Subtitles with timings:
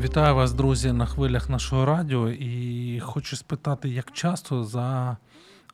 [0.00, 2.28] Вітаю вас, друзі, на хвилях нашого радіо.
[2.30, 5.16] І хочу спитати, як часто за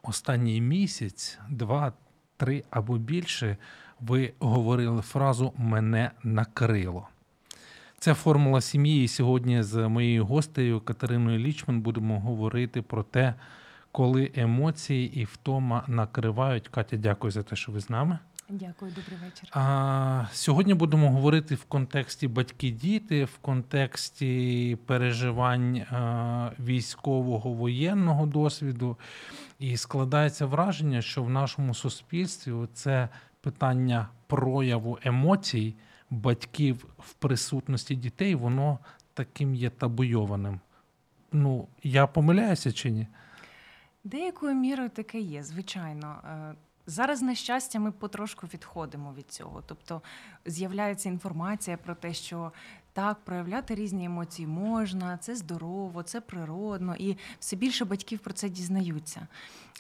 [0.03, 1.93] останній місяць, два,
[2.37, 3.57] три або більше,
[4.01, 7.09] ви говорили фразу Мене накрило.
[7.99, 9.05] Це формула сім'ї.
[9.05, 13.35] І сьогодні з моєю гостею Катериною Лічман будемо говорити про те,
[13.93, 16.69] коли емоції і втома накривають.
[16.69, 18.19] Катя, дякую за те, що ви з нами.
[18.55, 19.49] Дякую, добрий вечір.
[19.53, 28.97] А, Сьогодні будемо говорити в контексті батьки-діти, в контексті переживань а, військового воєнного досвіду.
[29.59, 33.09] І складається враження, що в нашому суспільстві це
[33.41, 35.75] питання прояву емоцій
[36.11, 38.79] батьків в присутності дітей, воно
[39.15, 40.61] таким є табуйованим.
[41.33, 43.07] Ну, я помиляюся чи ні?
[44.05, 46.17] Деякою мірою таке є, звичайно.
[46.87, 49.63] Зараз, на щастя, ми потрошку відходимо від цього.
[49.67, 50.03] Тобто
[50.47, 52.53] з'являється інформація про те, що
[52.93, 58.49] так, проявляти різні емоції можна, це здорово, це природно, і все більше батьків про це
[58.49, 59.27] дізнаються.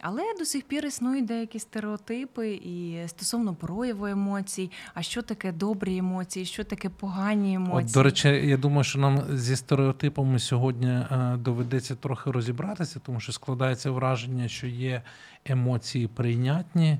[0.00, 5.96] Але до сих пір існують деякі стереотипи і стосовно прояву емоцій, а що таке добрі
[5.96, 7.86] емоції, що таке погані емоції.
[7.86, 13.20] От, До речі, я думаю, що нам зі стереотипами сьогодні е, доведеться трохи розібратися, тому
[13.20, 15.02] що складається враження, що є
[15.44, 16.98] емоції прийнятні.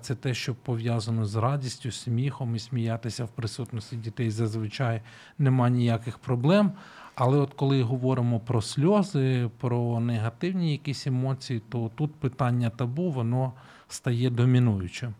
[0.00, 5.02] Це те, що пов'язано з радістю, сміхом і сміятися в присутності дітей зазвичай
[5.38, 6.72] нема ніяких проблем.
[7.14, 13.52] Але от коли говоримо про сльози, про негативні якісь емоції, то тут питання табу воно
[13.88, 15.14] стає домінуючим.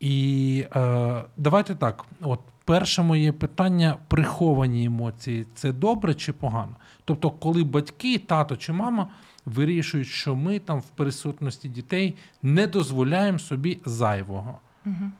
[0.00, 6.76] І е, давайте так: от перше моє питання: приховані емоції це добре чи погано?
[7.04, 9.08] Тобто, коли батьки, тато чи мама
[9.46, 14.58] вирішують, що ми там в присутності дітей не дозволяємо собі зайвого.
[14.86, 15.10] Угу.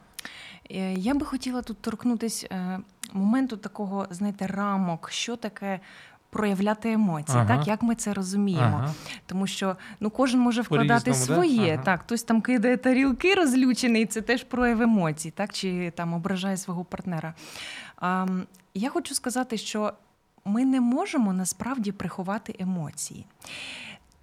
[0.96, 2.80] Я би хотіла тут торкнутися е,
[3.12, 5.80] моменту такого, знаєте, рамок, що таке.
[6.30, 7.56] Проявляти емоції, ага.
[7.56, 8.94] так як ми це розуміємо, ага.
[9.26, 11.74] тому що ну кожен може вкладати своє.
[11.74, 11.82] Ага.
[11.82, 16.84] Так, хтось там кидає тарілки розлючений, це теж прояв емоцій, так чи там ображає свого
[16.84, 17.34] партнера.
[17.96, 18.26] А,
[18.74, 19.92] Я хочу сказати, що
[20.44, 23.26] ми не можемо насправді приховати емоції.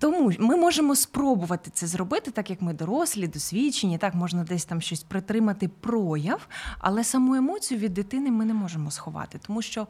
[0.01, 4.81] Тому ми можемо спробувати це зробити, так як ми дорослі, досвідчені, так можна десь там
[4.81, 6.47] щось притримати прояв,
[6.79, 9.87] але саму емоцію від дитини ми не можемо сховати, тому що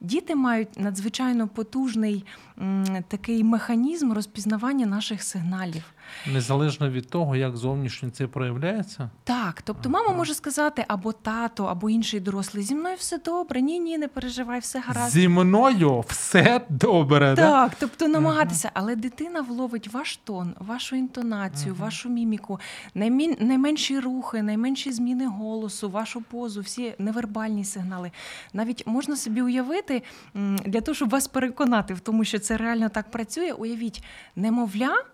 [0.00, 2.24] діти мають надзвичайно потужний
[3.08, 5.84] такий механізм розпізнавання наших сигналів.
[6.32, 9.10] Незалежно від того, як зовнішньо це проявляється?
[9.24, 13.78] Так, тобто мама може сказати або тато, або інший дорослий, зі мною все добре, ні,
[13.78, 15.12] ні, не переживай, все гаразд.
[15.12, 17.34] Зі мною все добре.
[17.34, 17.76] Так, да?
[17.80, 22.60] тобто намагатися, але дитина вловить ваш тон, вашу інтонацію, вашу міміку,
[22.94, 28.10] наймін, найменші рухи, найменші зміни голосу, вашу позу, всі невербальні сигнали.
[28.52, 30.02] Навіть можна собі уявити
[30.64, 33.52] для того, щоб вас переконати в тому, що це реально так працює.
[33.52, 34.04] Уявіть,
[34.36, 35.04] немовля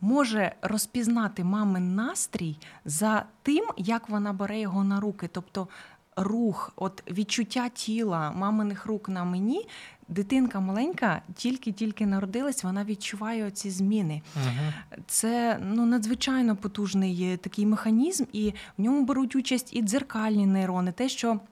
[0.00, 5.28] може розпізнати мамин настрій за тим, як вона бере його на руки.
[5.32, 5.68] Тобто
[6.16, 9.66] рух, от відчуття тіла маминих рук на мені.
[10.08, 14.22] Дитинка маленька, тільки-тільки народилась, вона відчуває ці зміни.
[14.36, 14.72] uh
[15.06, 21.08] Це ну надзвичайно потужний такий механізм, і в ньому беруть участь і дзеркальні нейрони, те,
[21.08, 21.40] що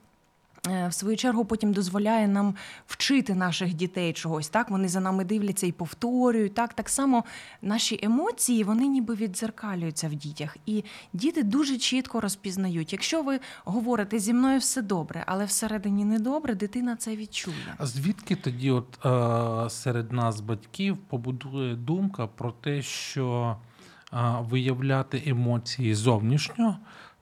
[0.63, 2.55] в свою чергу потім дозволяє нам
[2.87, 4.49] вчити наших дітей чогось.
[4.49, 6.53] Так вони за нами дивляться і повторюють.
[6.53, 7.23] Так так само
[7.61, 10.83] наші емоції вони ніби віддзеркалюються в дітях, і
[11.13, 12.91] діти дуже чітко розпізнають.
[12.93, 17.75] Якщо ви говорите зі мною все добре, але всередині не добре, дитина це відчує.
[17.77, 23.57] А звідки тоді, от е, серед нас, батьків, побудує думка про те, що
[24.13, 26.77] е, виявляти емоції зовнішньо?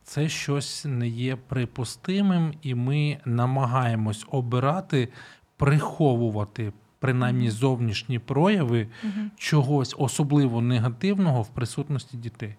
[0.09, 5.09] Це щось не є припустимим, і ми намагаємось обирати,
[5.57, 9.25] приховувати принаймні зовнішні прояви угу.
[9.38, 12.56] чогось особливо негативного в присутності дітей.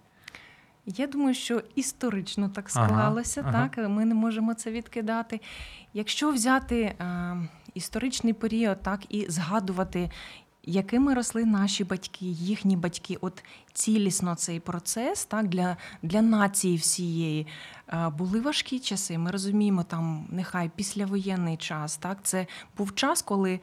[0.87, 3.89] Я думаю, що історично так склалося, ага, так ага.
[3.89, 5.41] ми не можемо це відкидати.
[5.95, 7.37] Якщо взяти е,
[7.75, 10.11] історичний період, так і згадувати
[10.65, 17.47] якими росли наші батьки, їхні батьки, от цілісно цей процес так, для, для нації всієї.
[17.89, 19.19] Е, були важкі часи.
[19.19, 21.97] Ми розуміємо, там нехай післявоєнний час.
[21.97, 22.47] Так, Це
[22.77, 23.61] був час, коли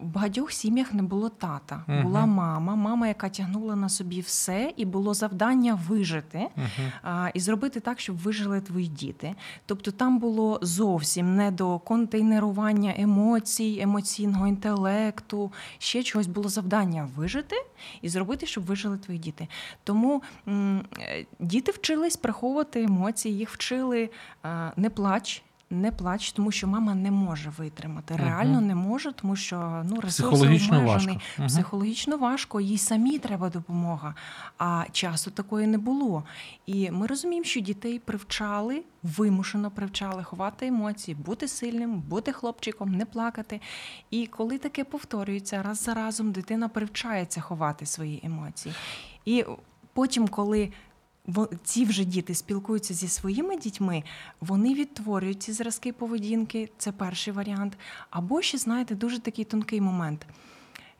[0.00, 1.84] в багатьох сім'ях не було тата.
[1.86, 2.02] Мгм.
[2.02, 6.92] Була мама, мама, яка тягнула на собі все, і було завдання вижити Мгм.
[7.02, 9.34] а, і зробити так, щоб вижили твої діти.
[9.66, 17.56] Тобто там було зовсім не до контейнерування емоцій, емоційного інтелекту, ще чогось було завдання вижити
[18.02, 19.48] і зробити, щоб вижили твої діти.
[19.84, 24.10] Тому м, е, діти вчились приховувати емоції, їх вчили
[24.44, 25.42] е, не плач.
[25.70, 28.16] Не плач, тому що мама не може витримати.
[28.16, 31.20] Реально не може, тому що ну Психологічно важко.
[31.46, 34.14] Психологічно важко, їй самій треба допомога.
[34.58, 36.24] А часу такої не було.
[36.66, 43.04] І ми розуміємо, що дітей привчали, вимушено привчали ховати емоції, бути сильним, бути хлопчиком, не
[43.04, 43.60] плакати.
[44.10, 48.74] І коли таке повторюється раз за разом, дитина привчається ховати свої емоції.
[49.24, 49.44] І
[49.92, 50.72] потім, коли
[51.64, 54.02] ці вже діти спілкуються зі своїми дітьми,
[54.40, 56.70] вони відтворюють ці зразки поведінки.
[56.78, 57.78] Це перший варіант.
[58.10, 60.26] Або ще, знаєте, дуже такий тонкий момент.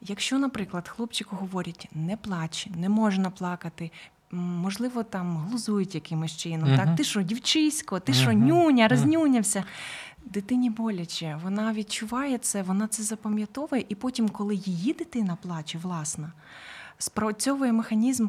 [0.01, 3.91] Якщо, наприклад, хлопчику говорять не плач, не можна плакати.
[4.31, 6.69] Можливо, там глузують якимось чином.
[6.69, 6.79] Мгм.
[6.79, 8.47] Так, ти що, дівчисько, ти що, Мгм.
[8.47, 9.65] нюня, рознюнявся.
[10.25, 16.33] Дитині боляче, вона відчуває це, вона це запам'ятовує, і потім, коли її дитина плаче, власна,
[16.99, 18.29] спрацьовує механізм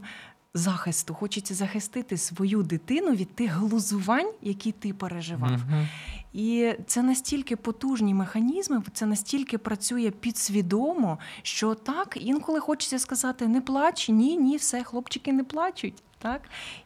[0.53, 1.13] захисту.
[1.13, 5.51] Хочеться захистити свою дитину від тих глузувань, які ти переживав.
[5.51, 5.87] Мгм.
[6.33, 13.61] І це настільки потужні механізми, це настільки працює підсвідомо, що так інколи хочеться сказати не
[13.61, 16.03] плач, ні, ні, все, хлопчики не плачуть.
[16.21, 16.41] Так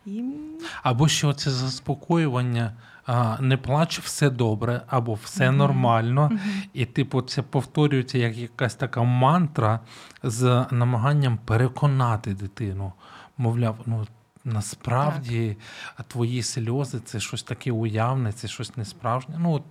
[0.05, 0.23] і
[0.83, 2.73] Або що це заспокоювання,
[3.05, 5.57] а, не плач, все добре, або все Мгм.
[5.57, 6.29] нормально.
[6.31, 6.39] Мгм.
[6.73, 9.79] І, типу, це повторюється як якась така мантра
[10.23, 12.93] з намаганням переконати дитину.
[13.43, 14.07] Мовляв, ну
[14.43, 15.57] насправді
[16.07, 19.35] твої сльози це щось таке уявне, це щось несправжнє.
[19.39, 19.63] Ну, от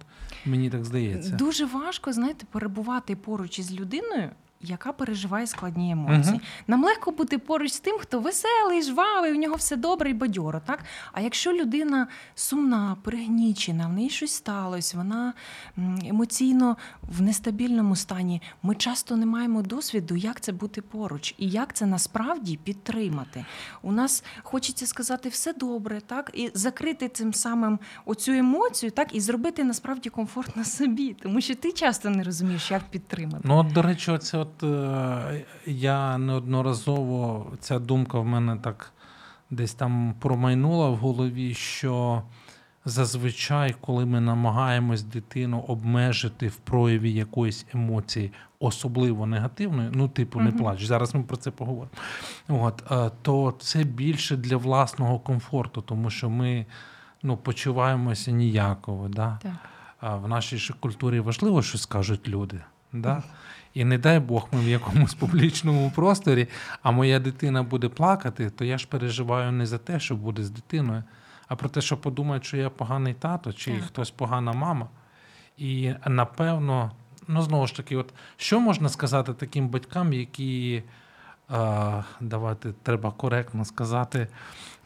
[0.46, 1.36] мені так здається.
[1.36, 4.30] дуже важко, знаєте, перебувати поруч із людиною.
[4.62, 6.34] Яка переживає складні емоції.
[6.34, 6.40] Мгм.
[6.66, 10.60] Нам легко бути поруч з тим, хто веселий, жвавий, у нього все добре і бадьоро.
[10.66, 10.78] Так?
[11.12, 15.34] А якщо людина сумна, пригнічена, в неї щось сталося, вона
[16.08, 21.72] емоційно в нестабільному стані, ми часто не маємо досвіду, як це бути поруч і як
[21.72, 23.44] це насправді підтримати.
[23.82, 29.20] У нас хочеться сказати все добре, так, і закрити цим самим оцю емоцію, так, і
[29.20, 33.40] зробити насправді комфортно собі, тому що ти часто не розумієш, як підтримати.
[33.44, 38.92] Ну, от, до речі, оце от е, я неодноразово ця думка в мене так
[39.50, 42.22] десь там промайнула в голові, що
[42.84, 50.52] зазвичай, коли ми намагаємось дитину обмежити в прояві якоїсь емоції, особливо негативної, ну, типу, не
[50.52, 50.84] плач.
[50.84, 51.90] Зараз ми про це поговоримо.
[52.48, 56.66] От, е, то це більше для власного комфорту, тому що ми
[57.22, 59.08] ну, почуваємося ніяково.
[59.08, 59.38] Да?
[59.42, 59.52] Так.
[60.00, 62.60] А в нашій культурі важливо, що скажуть люди.
[62.92, 63.22] Да?
[63.74, 66.48] І не дай Бог, ми в якомусь публічному просторі,
[66.82, 70.50] а моя дитина буде плакати, то я ж переживаю не за те, що буде з
[70.50, 71.04] дитиною,
[71.48, 73.84] а про те, що подумають, що я поганий тато, чи Так.
[73.84, 74.88] хтось погана мама.
[75.58, 76.92] І напевно,
[77.28, 80.82] ну знову ж таки, от що можна сказати таким батькам, які,
[81.50, 84.28] е, давайте треба коректно сказати,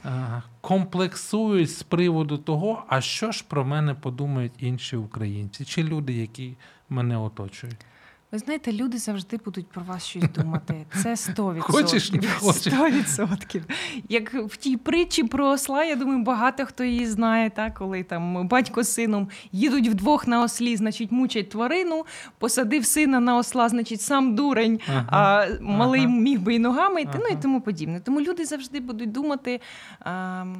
[0.04, 6.12] е, комплексують з приводу того, а що ж про мене подумають інші українці, чи люди,
[6.12, 6.56] які
[6.88, 7.86] мене оточують.
[8.32, 10.86] Ви знаєте, люди завжди будуть про вас щось думати.
[11.02, 11.60] Це 100%.
[11.60, 12.72] Хочеш, не хочеш.
[12.72, 13.62] 100%.
[14.08, 17.74] Як в тій притчі про осла, я думаю, багато хто її знає, так?
[17.74, 22.06] коли там батько з сином їдуть вдвох на ослі, значить, мучать тварину,
[22.38, 25.06] посадив сина на осла, значить, сам дурень, Ага.
[25.10, 26.10] а малий Ага.
[26.10, 28.00] міг би і ногами йти, ну і тому подібне.
[28.00, 29.60] Тому люди завжди будуть думати.
[30.06, 30.56] ем,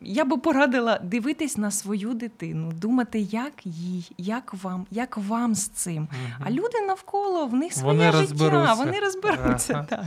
[0.00, 5.68] я би порадила дивитись на свою дитину, думати, як їй, як вам, як вам з
[5.68, 6.08] цим.
[6.44, 6.99] А люди навколо
[7.50, 8.74] в них своє Вони життя, розберуться.
[8.74, 9.72] вони розберуться.
[9.74, 9.84] Ага.
[9.84, 10.04] Так.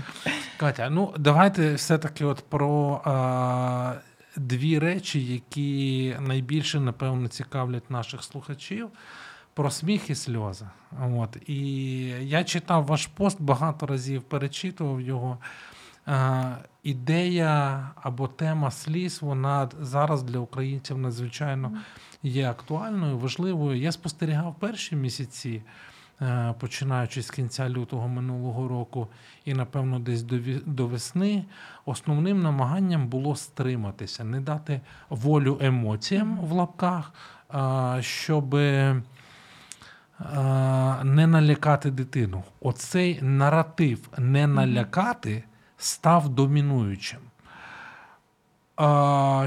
[0.57, 3.93] Катя, ну давайте все-таки от про а,
[4.35, 8.89] дві речі, які найбільше, напевно, цікавлять наших слухачів.
[9.55, 10.65] Про сміх і сльози.
[11.01, 11.37] От.
[11.47, 11.57] І
[12.07, 15.37] я читав ваш пост багато разів, перечитував його.
[16.07, 21.71] Е, ідея або тема сліз, вона зараз для українців надзвичайно
[22.23, 23.79] є актуальною, важливою.
[23.79, 25.61] Я спостерігав перші місяці,
[26.59, 29.07] починаючи з кінця лютого минулого року,
[29.45, 30.23] і, напевно, десь
[30.65, 31.45] до, весни,
[31.85, 37.13] основним намаганням було стриматися, не дати волю емоціям в лапках,
[37.99, 38.53] щоб
[41.03, 42.43] не налякати дитину.
[42.59, 45.43] Оцей наратив не налякати
[45.77, 47.19] став домінуючим.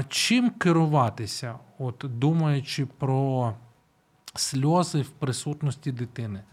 [0.09, 3.53] Чим керуватися, от думаючи про
[4.35, 6.43] сльози в присутності дитини?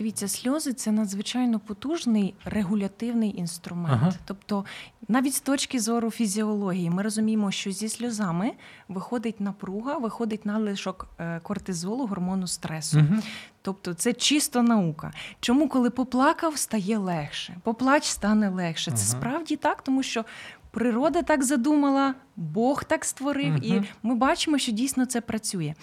[0.00, 3.94] Дивіться, сльози це надзвичайно потужний регулятивний інструмент.
[4.02, 4.12] Ага.
[4.24, 4.64] Тобто,
[5.08, 8.52] навіть з точки зору фізіології, ми розуміємо, що зі сльозами
[8.88, 12.98] виходить напруга, виходить надлишок е, кортизолу, гормону стресу.
[12.98, 13.20] Угу.
[13.62, 15.12] Тобто це чисто наука.
[15.40, 18.90] Чому, коли поплакав, стає легше, поплач стане легше.
[18.90, 19.20] Це ага.
[19.20, 20.24] справді так, тому що.
[20.72, 25.74] Природа так задумала, Бог так створив, uh і ми бачимо, що дійсно це працює.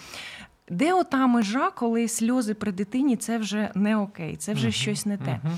[0.70, 5.06] Де ота межа, коли сльози при дитині це вже не окей, це вже uh щось
[5.06, 5.40] не те.
[5.44, 5.56] Uh-huh.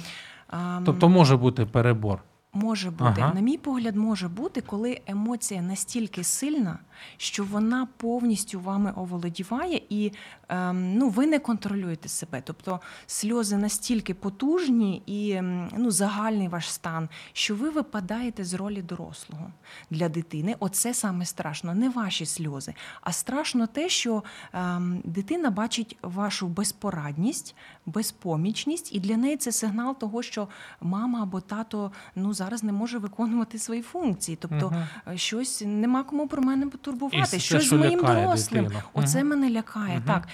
[0.49, 2.23] А, тобто може бути перебор.
[2.53, 3.35] Може бути, ага.
[3.35, 6.79] на мій погляд, може бути, коли емоція настільки сильна,
[7.17, 10.13] що вона повністю вами оволодіває, і
[10.49, 12.43] ем, ну, ви не контролюєте себе.
[12.45, 18.83] Тобто сльози настільки потужні і ем, ну, загальний ваш стан, що ви випадаєте з ролі
[18.83, 19.53] дорослого
[19.91, 20.57] для дитини.
[20.59, 27.57] Оце саме страшно, не ваші сльози, а страшно те, що ем, дитина бачить вашу безпорадність,
[27.87, 30.49] безпомічність, і для неї це сигнал того, що
[30.81, 34.39] мама або тато ну зараз не може виконувати свої функції.
[34.41, 35.17] Тобто угу.
[35.17, 36.90] щось нема кому про мене потурбувати.
[37.13, 38.65] І щось з моїм дорослим.
[38.65, 38.83] Дитину.
[38.93, 39.97] Оце мене лякає.
[39.97, 40.05] Угу.
[40.07, 40.29] Так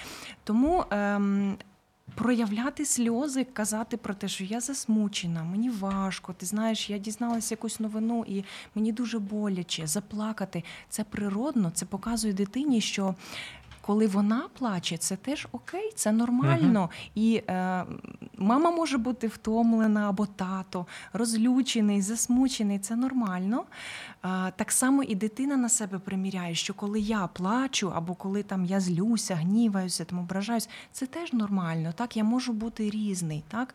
[0.44, 0.84] тому.
[0.90, 1.56] Ем,
[2.14, 6.32] Проявляти сльози, казати про те, що я засмучена, мені важко.
[6.32, 8.44] Ти знаєш, я дізналася якусь новину, і
[8.74, 10.64] мені дуже боляче заплакати.
[10.88, 13.14] Це природно, це показує дитині, що
[13.86, 16.90] коли вона плаче, це теж окей, це нормально.
[16.92, 17.10] Uh-huh.
[17.14, 17.84] І е,
[18.38, 23.64] мама може бути втомлена або тато, розлючений, засмучений, це нормально.
[24.56, 28.80] Так само і дитина на себе приміряє, що коли я плачу, або коли там я
[28.80, 31.92] злюся, гніваюся, там ображаюсь, це теж нормально.
[31.96, 33.44] Так, я можу бути різний.
[33.48, 33.74] Так?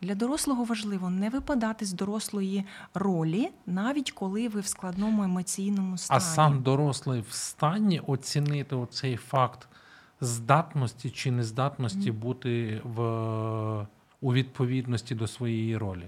[0.00, 6.16] Для дорослого важливо не випадати з дорослої ролі, навіть коли ви в складному емоційному стані.
[6.16, 9.68] А сам дорослий в стані оцінити оцей факт
[10.20, 12.14] здатності чи нездатності mm.
[12.14, 13.00] бути в
[14.20, 16.04] у відповідності до своєї ролі?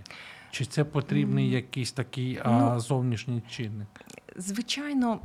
[0.55, 3.89] Чи це потрібний якийсь такий а, ну, зовнішній чинник?
[4.37, 5.21] Звичайно,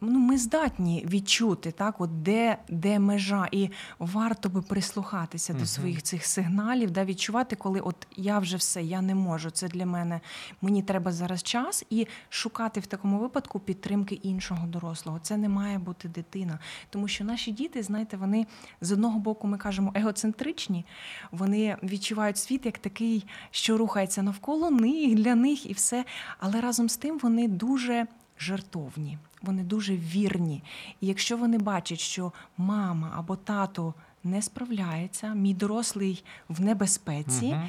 [0.00, 5.58] ну, ми здатні відчути, так, от де де межа, і варто би прислухатися uh-huh.
[5.58, 9.50] до своїх цих сигналів, да, відчувати, коли от я вже все, я не можу.
[9.50, 10.20] Це для мене
[10.62, 15.18] мені треба зараз час, і шукати в такому випадку підтримки іншого дорослого.
[15.22, 16.58] Це не має бути дитина.
[16.90, 18.46] Тому що наші діти, знаєте, вони
[18.80, 20.84] з одного боку, ми кажемо, егоцентричні,
[21.32, 26.04] вони відчувають світ як такий, що рухається навколо них, для них і все.
[26.38, 28.06] Але разом з тим вони дуже
[28.38, 30.62] жертовні вони дуже вірні.
[31.00, 37.46] І якщо вони бачать, що мама або тато не справляється, мій дорослий в небезпеці.
[37.46, 37.62] Угу.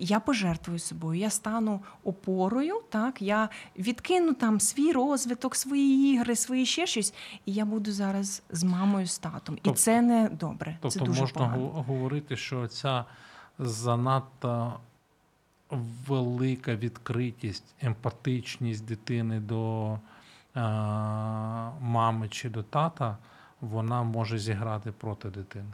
[0.00, 3.48] Я пожертвую собою, я стану опорою, так я
[3.78, 7.14] відкину там свій розвиток, свої ігри, свої ще щось,
[7.46, 9.54] і я буду зараз з мамою з татом.
[9.54, 10.78] Тобто, і це не добре.
[10.80, 11.66] Тобто це дуже можна погано.
[11.66, 13.04] говорити, що ця
[13.58, 14.80] занадто
[16.06, 19.98] велика відкритість, емпатичність дитини до
[21.80, 23.16] мами чи до тата,
[23.60, 25.72] вона може зіграти проти дитини.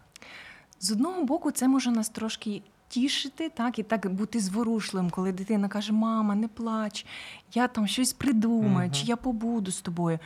[0.80, 5.68] З одного боку, це може нас трошки тішити, так, і так бути зворушливим, коли дитина
[5.68, 7.06] каже: Мама, не плач,
[7.54, 8.94] я там щось придумаю, угу.
[8.94, 10.18] чи я побуду з тобою.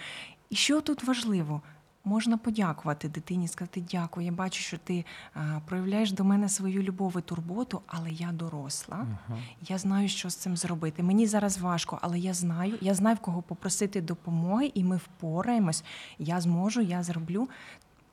[0.51, 1.63] І що тут важливо?
[2.09, 4.27] Можна подякувати дитині, сказати дякую.
[4.27, 8.97] Я бачу, що ти а, проявляєш до мене свою любов і турботу, але я доросла.
[8.97, 9.37] uh
[9.69, 11.03] Я знаю, що з цим зробити.
[11.03, 15.85] Мені зараз важко, але я знаю, я знаю в кого попросити допомоги, і ми впораємось.
[16.19, 17.49] Я зможу, я зроблю.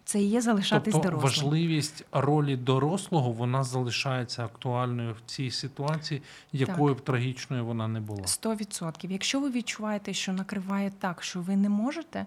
[0.05, 1.31] Це і є залишатись тобто дорослим.
[1.31, 6.21] важливість ролі дорослого вона залишається актуальною в цій ситуації,
[6.53, 7.03] якою так.
[7.03, 8.27] б трагічною вона не була.
[8.27, 9.11] Сто відсотків.
[9.11, 12.25] Якщо ви відчуваєте, що накриває так, що ви не можете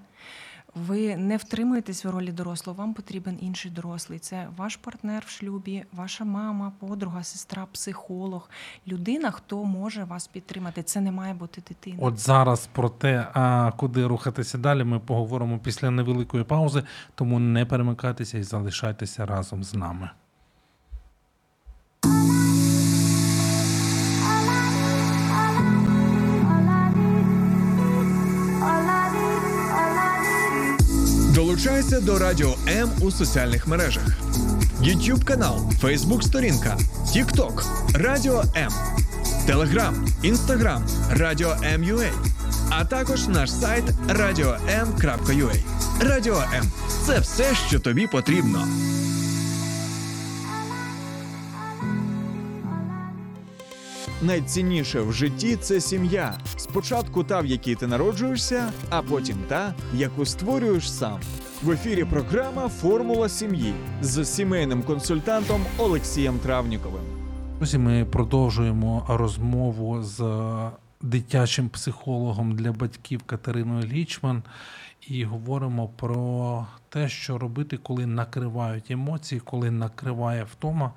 [0.75, 4.19] ви не втримуєтесь в ролі дорослого, вам потрібен інший дорослий.
[4.19, 8.51] Це ваш партнер в шлюбі, ваша мама, подруга, сестра, психолог,
[8.89, 10.83] людина, хто може вас підтримати.
[10.83, 11.97] Це не має бути дитина.
[12.01, 16.83] От зараз про те, а куди рухатися далі, ми поговоримо після невеликої паузи,
[17.15, 20.11] тому не перемикайтеся і залишайтеся разом з нами.
[31.59, 34.03] Долучайся до Радіо М у соціальних мережах:
[34.83, 38.73] YouTube канал, Facebook сторінка, TikTok, Радіо М,
[39.49, 39.93] Telegram,
[40.25, 42.11] Instagram, Радіо М.Ю.А.
[42.71, 45.63] а також наш сайт radio.m.ua.
[46.01, 46.73] Радіо М
[47.07, 48.69] це все, що тобі потрібно.
[54.23, 56.39] Найцінніше в житті це сім'я.
[56.57, 61.21] Спочатку та, в якій ти народжуєшся, а потім та, яку створюєш сам.
[61.63, 67.03] В ефірі програма Формула сім'ї з сімейним консультантом Олексієм Травніковим.
[67.57, 70.23] Друзі, ми продовжуємо розмову з
[71.03, 74.43] дитячим психологом для батьків Катериною Лічман
[75.09, 80.93] і говоримо про те, що робити, коли накривають емоції, коли накриває втома,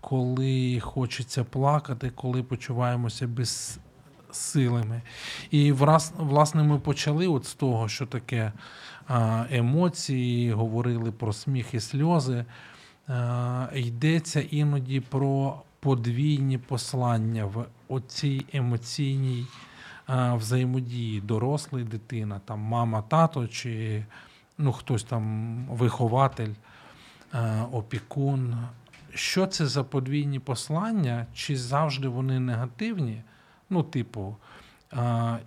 [0.00, 5.02] коли хочеться плакати, коли почуваємося безсилими.
[5.50, 8.52] І враз- власне ми почали от з того, що таке
[9.50, 12.44] емоції, говорили про сміх і сльози.
[13.08, 19.46] Е, Йдеться іноді про подвійні послання в оцій емоційній
[20.08, 24.04] е, взаємодії дорослий дитина, там мама, тато чи
[24.58, 26.52] ну, хтось там вихователь,
[27.34, 28.56] е, опікун.
[29.14, 31.26] Що це за подвійні послання?
[31.34, 33.22] Чи завжди вони негативні?
[33.70, 34.36] Ну, типу,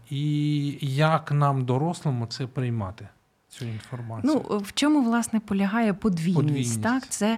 [0.09, 3.07] і як нам, дорослому, це приймати,
[3.49, 4.41] цю інформацію?
[4.49, 6.35] Ну, в чому власне полягає подвійність?
[6.35, 6.81] Подвійність.
[6.83, 7.37] Так, це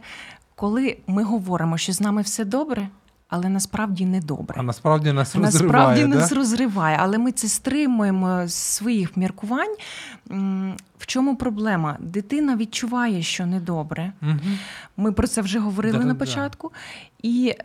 [0.56, 2.88] коли ми говоримо, що з нами все добре,
[3.30, 4.56] але насправді не добре.
[4.60, 6.08] а насправді нас розриває, Насправді да?
[6.08, 9.76] нас розриває, але ми це стримуємо з своїх міркувань.
[10.98, 11.98] В чому проблема?
[12.00, 14.12] Дитина відчуває, що недобре.
[14.22, 14.58] Мгм.
[14.98, 16.14] Ми про це вже говорили Да-да-да.
[16.14, 16.72] на початку.
[17.22, 17.56] І е,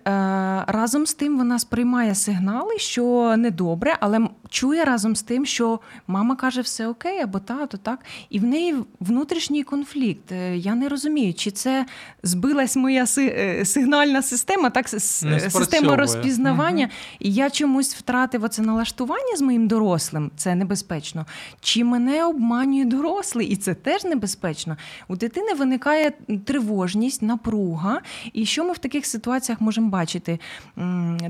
[0.67, 6.37] разом з тим вона сприймає сигнали, що недобре, але чує разом з тим, що мама
[6.37, 7.99] каже все окей, або тато, так.
[8.31, 10.33] І в неї внутрішній конфлікт.
[10.33, 11.87] Е, Я не розумію, чи це
[12.23, 16.93] збилась моя си- е, сигнальна система, так Не система розпізнавання, Мгм.
[17.19, 20.31] і я чомусь втратив оце налаштування з моїм дорослим.
[20.37, 21.27] Це небезпечно.
[21.61, 24.77] Чи мене обманює дорослий, і це теж небезпечно.
[25.09, 26.13] У дитини виникає
[26.45, 28.01] тривожність, напруга.
[28.33, 30.41] І що ми в таких ситуаціях можемо бачити?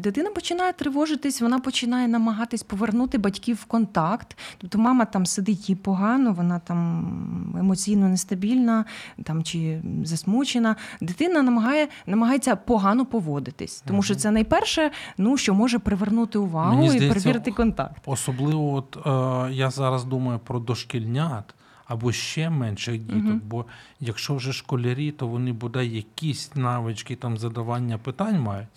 [0.01, 4.39] Дитина починає тривожитись, вона починає намагатись повернути батьків в контакт.
[4.59, 8.85] Тобто мама там сидить їй погано, вона там емоційно нестабільна
[9.23, 10.77] там, чи засмучена.
[11.01, 16.97] Дитина намагає, намагається погано поводитись, тому що це найперше, ну, що може привернути увагу Мені
[16.97, 18.03] і перевірити контакт.
[18.07, 21.55] Особливо, от е, я зараз думаю про дошкільнят
[21.87, 23.23] або ще менших діток.
[23.23, 23.41] Мгм.
[23.45, 23.65] Бо
[24.01, 28.69] якщо вже школярі, то вони бодай якісь навички там задавання питань мають.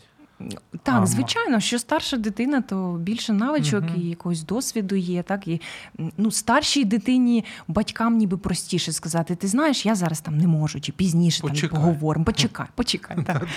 [0.84, 4.02] Так, А, звичайно, що старша дитина, то більше навичок Мгм.
[4.02, 5.24] і якогось досвіду є.
[5.24, 5.62] Так і
[6.18, 10.92] ну, старшій дитині батькам ніби простіше сказати: ти знаєш, я зараз там не можу, чи
[10.92, 12.26] пізніше там поговоримо.
[12.26, 13.18] Почекай, почекай.
[13.26, 13.48] Так.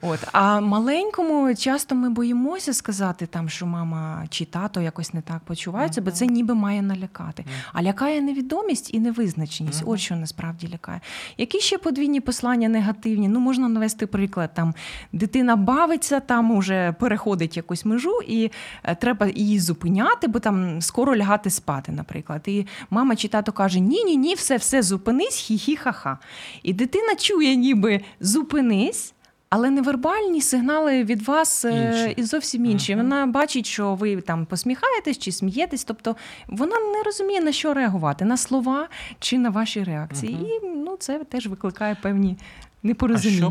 [0.00, 5.40] От а маленькому часто ми боїмося сказати там, що мама чи тато якось не так
[5.40, 7.44] почуваються, бо це ніби має налякати.
[7.72, 9.82] А лякає невідомість і невизначеність.
[9.86, 11.00] От що насправді лякає.
[11.38, 13.28] Які ще подвійні послання негативні?
[13.28, 14.54] Ну можна навести приклад.
[14.54, 14.74] Там
[15.12, 18.50] дитина бавиться, там уже переходить якусь межу, і
[18.84, 22.42] е, треба її зупиняти, бо там скоро лягати спати, наприклад.
[22.46, 26.18] І мама чи тато каже: Ні, ні, ні, все, все, зупинись, хі-хі, ха-ха.
[26.62, 29.14] І дитина чує, ніби зупинись.
[29.48, 32.14] Але невербальні сигнали від вас е, Інші.
[32.16, 32.94] і зовсім інші.
[32.94, 35.84] Вона бачить, що ви там посміхаєтесь чи смієтесь.
[35.84, 36.16] Тобто
[36.48, 40.34] вона не розуміє на що реагувати, на слова чи на ваші реакції.
[40.34, 40.46] Мгм.
[40.46, 42.36] І ну, це теж викликає певні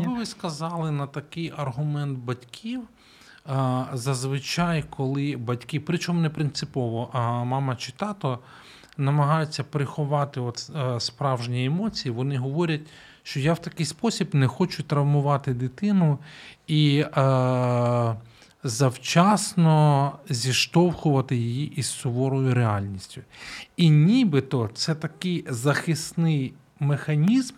[0.00, 2.80] що би ви сказали на такий аргумент батьків?
[3.92, 8.38] Зазвичай, коли батьки, причому не принципово, а мама чи тато
[8.96, 12.80] намагаються приховати от, е, справжні емоції, вони говорять,
[13.22, 16.18] що я в такий спосіб не хочу травмувати дитину
[16.66, 18.16] і е,
[18.64, 23.20] завчасно зіштовхувати її із суворою реальністю.
[23.76, 27.54] І нібито це такий захисний механізм,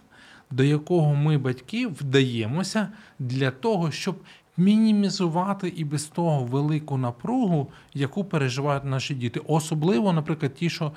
[0.55, 2.89] до якого ми, батьки, вдаємося
[3.19, 4.17] для того, щоб
[4.57, 10.93] мінімізувати і без того велику напругу, яку переживають наші діти, особливо, наприклад, ті, що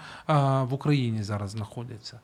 [0.64, 2.20] в Україні зараз знаходяться.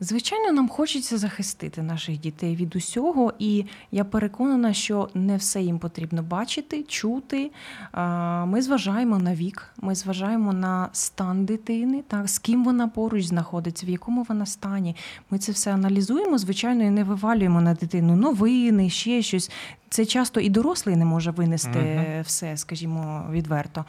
[0.00, 5.78] Звичайно, нам хочеться захистити наших дітей від усього, і я переконана, що не все їм
[5.78, 7.50] потрібно бачити, чути.
[8.46, 13.86] Ми зважаємо на вік, ми зважаємо на стан дитини, так, з ким вона поруч знаходиться,
[13.86, 14.96] в якому вона стані.
[15.30, 19.50] Ми це все аналізуємо, звичайно, і не вивалюємо на дитину новини, ще щось.
[19.90, 22.22] Це часто і дорослий не може винести Мгм.
[22.22, 23.84] все, скажімо, відверто.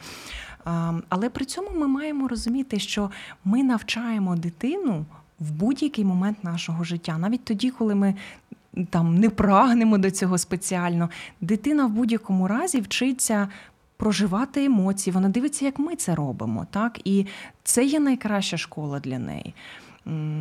[1.08, 3.10] Але при цьому ми маємо розуміти, що
[3.44, 5.04] ми навчаємо дитину
[5.40, 8.14] в будь-який момент нашого життя, навіть тоді, коли ми
[8.90, 11.10] там не прагнемо до цього спеціально.
[11.40, 13.48] Дитина в будь-якому разі вчиться.
[13.96, 17.26] Проживати емоції, вона дивиться, як ми це робимо, так і
[17.64, 19.54] це є найкраща школа для неї.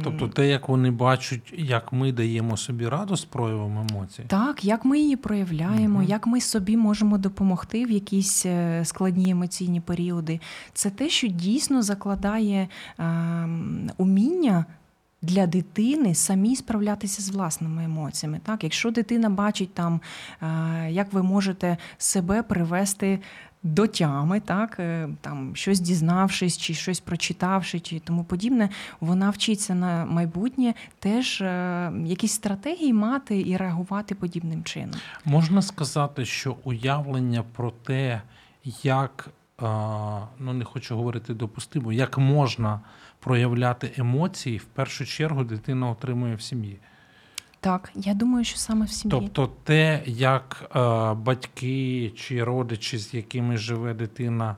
[0.03, 4.23] Тобто те, як вони бачать, як ми даємо собі раду з проявом емоцій.
[4.27, 6.07] Так, як ми її проявляємо, Мгм.
[6.07, 10.39] як ми собі можемо допомогти в якісь е, складні емоційні періоди,
[10.73, 14.65] це те, що дійсно закладає ем, уміння.
[15.21, 18.39] Для дитини самі справлятися з власними емоціями.
[18.45, 20.01] Так, якщо дитина бачить там,
[20.41, 23.19] е, як ви можете себе привести
[23.63, 29.75] до тями, так е, там щось дізнавшись, чи щось прочитавши, чи тому подібне, вона вчиться
[29.75, 34.99] на майбутнє теж е, якісь стратегії мати і реагувати подібним чином.
[35.25, 38.21] Можна сказати, що уявлення про те,
[38.83, 39.29] як
[40.39, 42.79] ну не хочу говорити допустимо, як можна
[43.19, 46.79] проявляти емоції, в першу чергу дитина отримує в сім'ї.
[47.59, 49.19] Так, я думаю, що саме в сім'ї.
[49.19, 50.79] Тобто, те, як е,
[51.13, 54.55] батьки чи родичі, з якими живе дитина,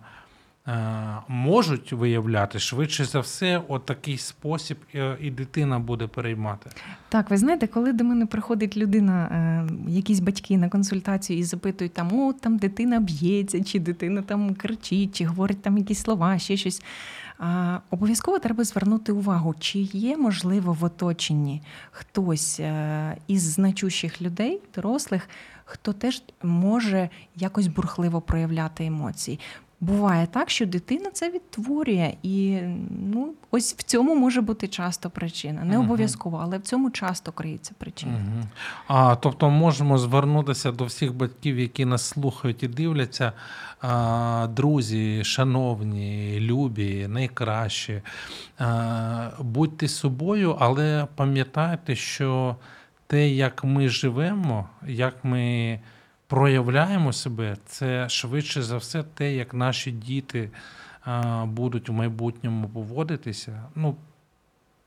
[1.27, 6.69] можуть виявляти, швидше за все, отакий спосіб е, і дитина буде переймати.
[7.09, 11.93] Так, ви знаєте, коли до мене приходить людина, е, якісь батьки на консультацію і запитують,
[11.93, 16.57] там, о, там дитина б'ється, чи дитина там кричить, чи говорить там якісь слова, ще
[16.57, 16.81] щось.
[17.89, 25.29] Обов'язково треба звернути увагу, чи є, можливо, в оточенні хтось е, із значущих людей, дорослих,
[25.65, 29.39] хто теж може якось бурхливо проявляти емоції.
[29.81, 32.59] Буває так, що дитина це відтворює, і
[33.11, 35.63] ну ось в цьому може бути часто причина.
[35.63, 38.13] Не обов'язково, але в цьому часто криється причина.
[38.13, 38.47] Угу.
[38.87, 43.31] А, тобто можемо звернутися до всіх батьків, які нас слухають і дивляться.
[43.81, 48.01] А, друзі, шановні, любі, найкращі.
[48.57, 52.55] А, будьте собою, але пам'ятайте, що
[53.07, 55.79] те, як ми живемо, як ми
[56.31, 60.49] проявляємо себе, це швидше за все те, як наші діти
[61.45, 63.63] будуть у майбутньому поводитися.
[63.75, 63.95] Ну,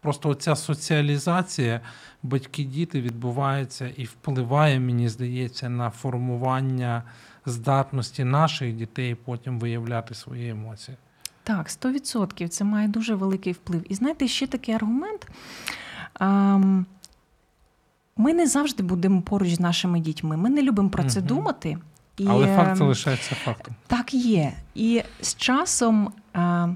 [0.00, 1.80] Просто оця соціалізація
[2.22, 7.02] батьки-діти відбувається і впливає, мені здається, на формування
[7.46, 10.96] здатності наших дітей потім виявляти свої емоції.
[11.42, 13.92] Так, 100% це має дуже великий вплив.
[13.92, 15.26] І знаєте, ще такий аргумент.
[16.14, 16.86] Ам,
[18.16, 20.36] Ми не завжди будемо поруч з нашими дітьми.
[20.36, 21.28] Ми не любимо про це Мгм.
[21.28, 21.78] думати.
[22.18, 23.74] І, Але факт ем, залишається фактом.
[23.86, 24.52] Так є.
[24.74, 26.68] І з часом а,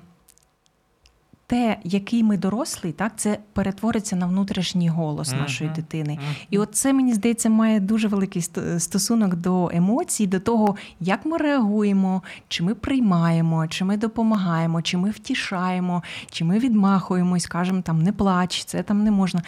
[1.46, 5.40] те, який ми дорослий, так, це перетвориться на внутрішній голос Мгм.
[5.40, 6.12] нашої дитини.
[6.22, 6.34] Мгм.
[6.50, 8.42] І от це, мені здається, має дуже великий
[8.78, 14.96] стосунок до емоцій, до того, як ми реагуємо, чи ми приймаємо, чи ми допомагаємо, чи
[14.96, 19.42] ми втішаємо, чи ми відмахуємось, кажемо там не плач, це там не можна.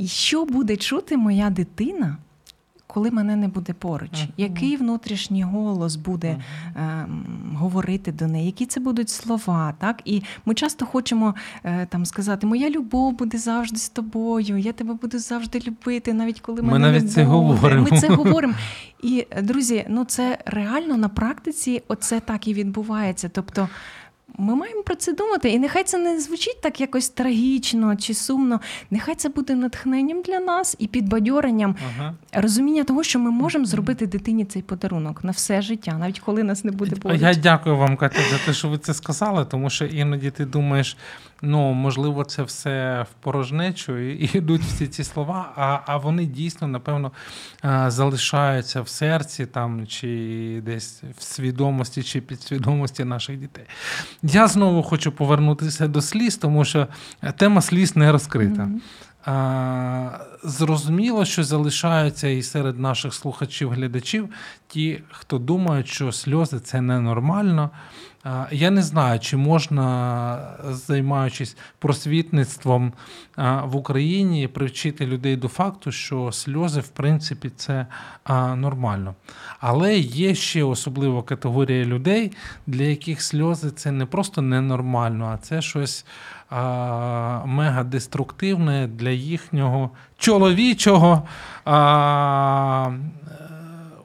[0.00, 2.16] І що буде чути моя дитина,
[2.86, 4.10] коли мене не буде поруч?
[4.12, 4.28] Мгм.
[4.36, 6.36] Який внутрішній голос буде
[6.76, 7.24] ем,
[7.56, 9.74] говорити до неї, які це будуть слова.
[9.78, 10.02] Так?
[10.04, 11.34] І ми часто хочемо
[11.64, 16.40] е, там сказати: Моя любов буде завжди з тобою, я тебе буду завжди любити, навіть
[16.40, 17.36] коли Ми мене навіть не це буде.
[17.36, 17.86] говоримо.
[17.90, 18.54] Ми це говоримо.
[19.02, 23.28] І е, друзі, ну це реально на практиці, оце так і відбувається.
[23.28, 23.68] Тобто.
[24.38, 28.60] Ми маємо про це думати, і нехай це не звучить так якось трагічно чи сумно.
[28.90, 32.14] Нехай це буде натхненням для нас і підбадьоренням Ага.
[32.32, 36.64] розуміння того, що ми можемо зробити дитині цей подарунок на все життя, навіть коли нас
[36.64, 37.20] не буде поруч.
[37.20, 40.96] Я дякую вам, Катя, за те, що ви це сказали, тому що іноді ти думаєш,
[41.42, 46.68] ну можливо, це все в порожнечу, і, йдуть всі ці слова, а, а вони дійсно,
[46.68, 47.12] напевно,
[47.86, 53.64] залишаються в серці там, чи десь в свідомості, чи підсвідомості наших дітей.
[54.22, 56.88] Я знову хочу повернутися до сліз, тому що
[57.36, 58.62] тема сліз не розкрита.
[58.62, 58.80] Мгм.
[60.42, 64.28] Зрозуміло, що залишаються і серед наших слухачів-глядачів
[64.68, 67.70] ті, хто думають, що сльози це ненормально.
[68.50, 72.92] Я не знаю, чи можна, займаючись просвітництвом
[73.64, 77.86] в Україні, привчити людей до факту, що сльози, в принципі, це
[78.56, 79.14] нормально.
[79.60, 82.32] Але є ще особлива категорія людей,
[82.66, 86.06] для яких сльози це не просто ненормально, а це щось
[86.50, 91.28] а, мегадеструктивне для їхнього чоловічого
[91.64, 93.38] а, е,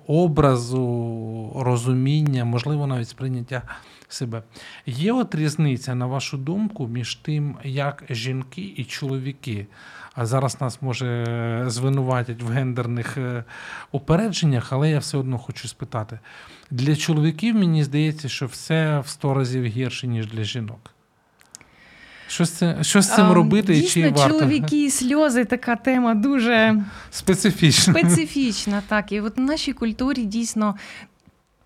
[0.08, 3.62] образу, розуміння, можливо, навіть сприйняття
[4.10, 4.44] себе.
[4.86, 9.68] Є от різниця, на вашу думку, між тим, як жінки і чоловіки.
[10.16, 13.44] А зараз нас може звинуватять в гендерних е,
[13.92, 16.20] упередженнях, але я все одно хочу спитати.
[16.72, 20.95] Для чоловіків мені здається, що все в сто разів гірше, ніж для жінок.
[22.28, 24.30] Що з цим, що з цим А, робити Дійсно, чи варто?
[24.40, 27.94] чоловіки і сльози така тема дуже Специфічно.
[27.94, 28.82] специфічна.
[28.88, 30.76] Так, і от в нашій культурі дійсно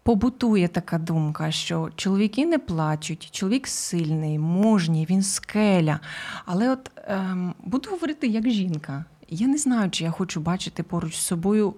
[0.04, 6.00] побутує така думка, що чоловіки не плачуть, чоловік сильний, мужній, він скеля.
[6.46, 9.06] Але от ем, буду говорити як жінка.
[9.30, 11.74] Я не знаю, чи я хочу бачити поруч з собою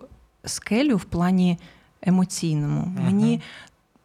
[0.46, 1.58] скелю в плані
[2.02, 2.94] емоційному.
[3.06, 3.42] Мені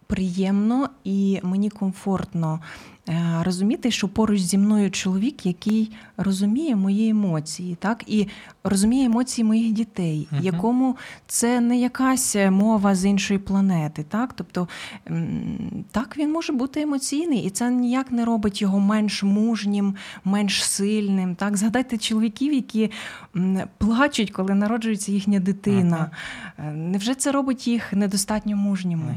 [0.06, 2.60] приємно і мені комфортно
[3.42, 8.28] розуміти, що поруч зі мною чоловік, який розуміє мої емоції, так і
[8.64, 10.42] розуміє емоції моїх дітей, Мгм.
[10.44, 14.04] якому це не якась мова з іншої планети.
[14.08, 14.68] Так, тобто
[15.90, 21.34] так він може бути емоційний, і це ніяк не робить його менш мужнім, менш сильним.
[21.34, 22.90] Так, згадайте чоловіків, які
[23.78, 26.10] плачуть, коли народжується їхня дитина.
[26.58, 29.14] Е, Невже це робить їх недостатньо мужніми?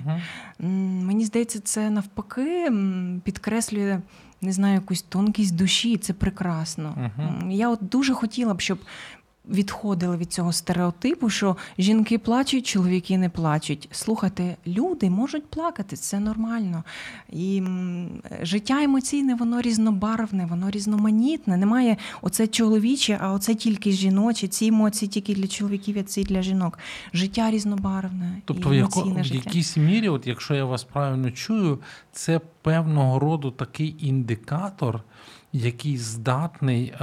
[0.63, 3.21] М, Мені здається, це навпаки м,
[3.79, 4.01] підкреслює.
[4.41, 6.95] Не знаю, якусь тонкість душі, і це прекрасно.
[6.97, 7.51] Uh-huh.
[7.51, 8.79] Я от дуже хотіла б, щоб
[9.49, 13.89] відходили від цього стереотипу, що жінки плачуть, чоловіки не плачуть.
[13.91, 16.84] Слухайте, люди можуть плакати, це нормально.
[17.30, 17.63] І
[18.41, 21.58] життя емоційне, воно різнобарвне, воно різноманітне.
[21.58, 24.47] Немає оце чоловіче, а оце тільки жіноче.
[24.47, 26.80] Ці емоції тільки для чоловіків, а ці для жінок.
[27.13, 28.41] Життя різнобарвне.
[28.45, 31.80] Тобто, в, і яко, емоційне в якійсь мірі, от якщо я вас правильно чую,
[32.12, 35.04] це певного роду такий індикатор,
[35.54, 36.97] який здатний е,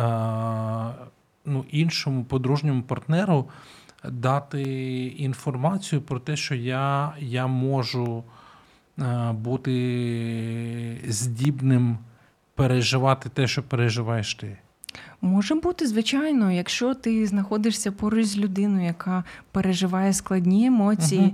[1.47, 3.49] ну, іншому подружньому партнеру
[4.05, 4.63] дати
[5.07, 8.25] інформацію про те, що я, я можу
[8.99, 11.99] е, бути здібним
[12.55, 14.59] переживати те, що переживаєш ти.
[15.21, 21.33] Може бути, звичайно, якщо ти знаходишся поруч з людиною, яка переживає складні емоції, Мгм.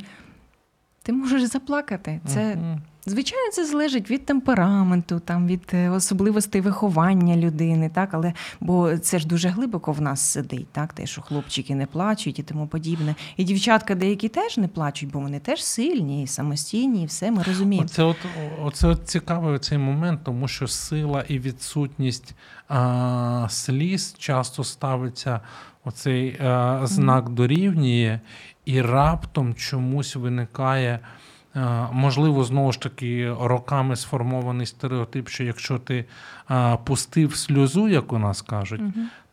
[1.03, 2.21] ти можеш заплакати.
[2.27, 2.81] Це Мгм.
[3.07, 9.19] Звичайно це залежить від темпераменту, там від е, особливостей виховання людини, так але бо це
[9.19, 13.15] ж дуже глибоко в нас сидить, так те, що хлопчики не плачуть і тому подібне.
[13.37, 17.43] І дівчатка деякі теж не плачуть, бо вони теж сильні і самостійні, і все ми
[17.43, 17.87] розуміємо.
[17.87, 18.17] Оце от,
[18.63, 22.35] оце от цікавий цей момент, тому що сила і відсутність
[22.69, 25.41] а, сліз часто ставиться
[25.85, 28.21] оцей а, знак дорівнює,
[28.65, 31.01] і раптом чомусь виникає.
[31.55, 36.05] А, Можливо, знову ж таки, роками сформований стереотип, що якщо ти
[36.85, 38.81] пустив сльозу, як у нас кажуть,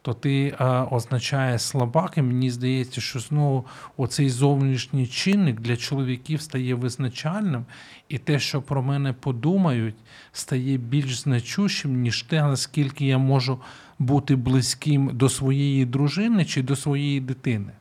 [0.02, 3.66] то ти е, означає слабак, і мені здається, що знову
[3.98, 7.66] оцей зовнішній чинник для чоловіків стає визначальним,
[8.10, 9.96] і те, що про мене подумають,
[10.32, 13.60] стає більш значущим, ніж те, наскільки я можу
[14.00, 17.72] бути близьким до своєї дружини чи до своєї дитини.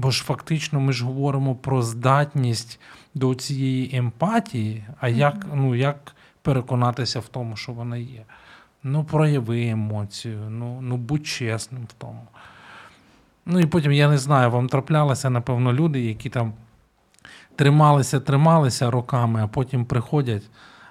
[0.00, 2.80] Бо ж фактично ми ж говоримо про здатність
[3.14, 8.24] до цієї емпатії, а як, ну, як переконатися в тому, що вона є.
[8.82, 12.26] Ну, прояви емоцію, ну, ну будь чесним в тому.
[13.46, 16.52] Ну і потім, я не знаю, вам траплялися, напевно, люди, які там
[17.56, 20.44] трималися, трималися роками, а потім приходять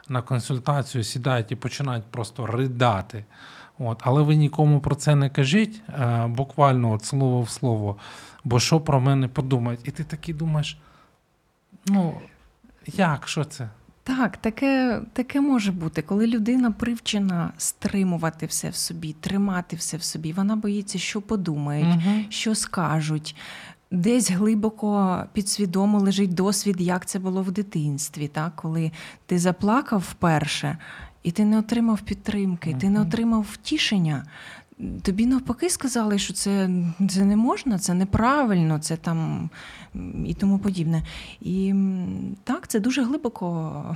[0.09, 3.25] на консультацію, сідають і починають просто ридати.
[3.79, 4.01] От.
[4.01, 7.95] Але ви нікому про це не кажіть, е, буквально от слово в слово,
[8.43, 9.79] бо що про мене подумають?
[9.83, 10.77] І ти такий думаєш,
[11.87, 12.21] ну,
[12.87, 13.69] як, що це?
[14.03, 20.03] Так, таке, таке може бути, коли людина привчена стримувати все в собі, тримати все в
[20.03, 20.33] собі.
[20.33, 22.25] Вона боїться, що подумають, Мгм.
[22.29, 23.35] що скажуть.
[23.91, 28.55] Десь глибоко підсвідомо лежить досвід, як це було в дитинстві, так?
[28.55, 28.91] коли
[29.25, 30.77] ти заплакав вперше,
[31.23, 34.25] і ти не отримав підтримки, ти не отримав втішення.
[35.01, 36.69] Тобі навпаки сказали, що це,
[37.09, 39.49] це не можна, це неправильно, це там
[40.25, 41.03] і тому подібне.
[41.41, 41.73] І
[42.43, 43.95] так, це дуже глибоко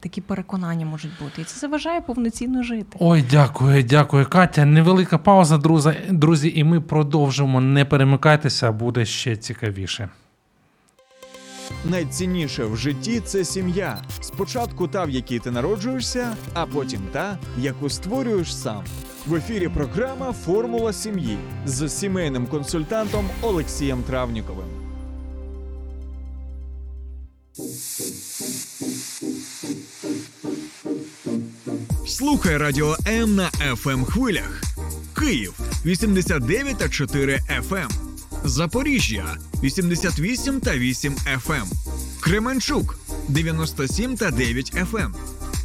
[0.00, 1.42] такі переконання можуть бути.
[1.42, 2.96] І це заважає повноцінно жити.
[3.00, 4.64] Ой, дякую, дякую, Катя.
[4.64, 7.60] Невелика пауза, друзі, друзі, і ми продовжимо.
[7.60, 10.08] Не перемикайтеся, буде ще цікавіше.
[11.84, 13.98] Найцінніше в житті це сім'я.
[14.20, 18.84] Спочатку та, в якій ти народжуєшся, а потім та, яку створюєш сам.
[19.26, 24.66] В ефірі програма Формула сім'ї з сімейним консультантом Олексієм Травніковим.
[32.06, 34.62] Слухай радіо М на fm хвилях.
[35.18, 37.90] Київ 89,4 FM.
[38.44, 41.64] Запоріжжя 88 та 8 FM.
[42.20, 45.14] Кременчук 97 та 9 FM.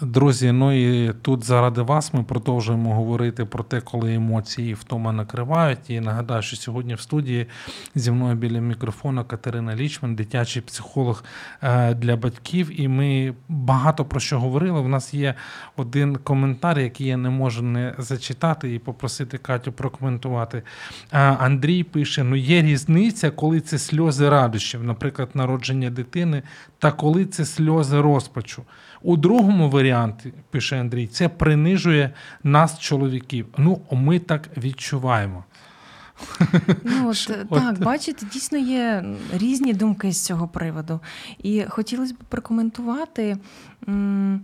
[0.00, 5.90] Друзі, ну і тут заради вас ми продовжуємо говорити про те, коли емоції втома накривають.
[5.90, 7.46] І нагадаю, що сьогодні в студії
[7.94, 11.24] зі мною біля мікрофона Катерина Лічман, дитячий психолог
[11.62, 12.80] е, для батьків.
[12.80, 14.80] І ми багато про що говорили.
[14.80, 15.34] У нас є
[15.76, 20.62] один коментар, який я не можу не зачитати і попросити Катю прокоментувати.
[21.12, 26.42] Е, Андрій пише: ну є різниця, коли це сльози радощів, наприклад, народження дитини,
[26.78, 28.62] та коли це сльози розпачу.
[29.02, 32.10] У другому варіанті, пише Андрій, це принижує
[32.44, 33.46] нас, чоловіків.
[33.58, 35.44] Ну, ми так відчуваємо.
[36.84, 37.78] Ну, от, Що- так, от.
[37.78, 41.00] бачите, дійсно є різні думки з цього приводу.
[41.38, 43.36] І хотілося б прокоментувати.
[43.88, 44.40] м,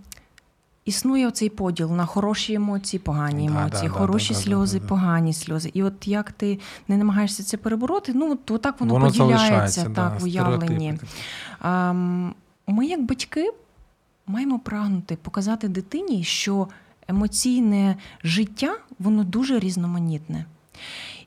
[0.85, 4.89] Існує оцей поділ на хороші емоції, погані емоції, да, да, хороші да, сльози, да, да.
[4.89, 5.71] погані сльози.
[5.75, 10.19] І от як ти не намагаєшся це перебороти, ну от, отак воно, Воно поділяється так,
[10.23, 10.95] уявленні.
[12.67, 13.51] Ми, як батьки,
[14.27, 16.69] маємо прагнути показати дитині, що
[17.09, 20.45] емоційне життя воно дуже різноманітне.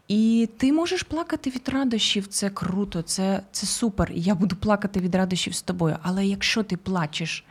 [0.07, 4.11] І ти можеш плакати від радощів, це круто, це, це супер.
[4.15, 5.97] І я буду плакати від радощів з тобою.
[6.01, 7.45] Але якщо ти плачеш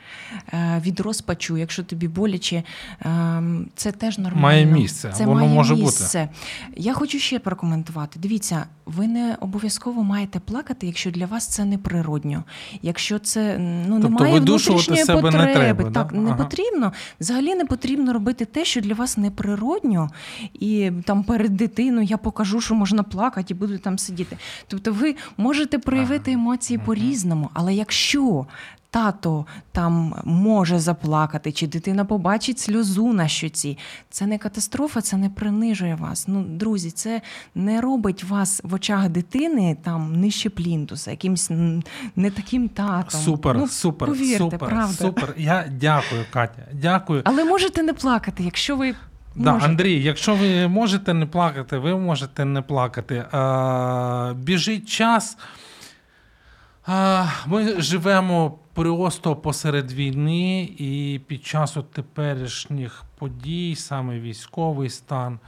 [0.52, 2.62] е, від розпачу, якщо тобі боляче,
[3.02, 3.42] е,
[3.74, 4.42] це теж нормально.
[4.42, 5.84] Має місце, Це воно має може бути.
[5.86, 6.28] місце.
[6.76, 8.18] Я хочу ще прокоментувати.
[8.20, 12.44] Дивіться, ви не обов'язково маєте плакати, якщо для вас це неприродньо.
[12.82, 16.18] Якщо це ну Тобто немає внутрішньої себе не потреби, треба, так да?
[16.18, 16.44] не Ага.
[16.44, 16.92] потрібно.
[17.20, 20.10] Взагалі не потрібно робити те, що для вас неприродньо,
[20.54, 24.36] і там перед дитиною я покажу, що можна плакати, і буду там сидіти.
[24.68, 26.40] Тобто, ви можете проявити Ага.
[26.40, 26.86] емоції Мгм.
[26.86, 28.46] по-різному, але якщо
[28.90, 33.78] тато там може заплакати, чи дитина побачить сльозу на щоці,
[34.10, 36.28] це не катастрофа, це не принижує вас.
[36.28, 37.20] Ну, друзі, це
[37.54, 41.50] не робить вас в очах дитини там нижче плінтуса, якимсь
[42.16, 43.20] не таким татом.
[43.20, 44.92] Супер, ну, супер, повірте, супер, правда.
[44.94, 45.34] супер.
[45.38, 46.62] Я дякую, Катя.
[46.72, 47.22] Дякую.
[47.24, 48.94] Але можете не плакати, якщо ви
[49.36, 49.70] Да, можете.
[49.70, 53.24] Андрій, якщо ви можете не плакати, ви можете не плакати.
[53.32, 55.38] А, біжить час.
[56.86, 65.38] А, ми живемо просто посеред війни, і під час от теперішніх подій, саме військовий стан.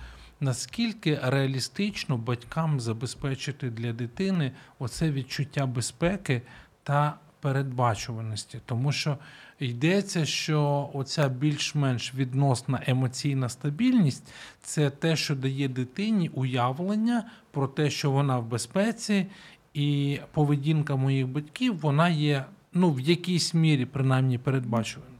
[0.40, 6.42] Наскільки реалістично батькам забезпечити для дитини оце відчуття безпеки
[6.83, 8.61] та передбачуваності?
[8.66, 9.18] Тому що
[9.61, 17.90] йдеться, що оця більш-менш відносна емоційна стабільність це те, що дає дитині уявлення про те,
[17.90, 19.27] що вона в безпеці,
[19.74, 25.14] і поведінка моїх батьків вона є ну, в якійсь мірі, принаймні, передбачуваною.